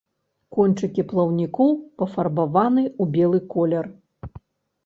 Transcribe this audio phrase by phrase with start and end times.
[0.55, 1.69] Кончыкі плаўнікоў
[2.03, 3.85] пафарбаваны ў белы колер.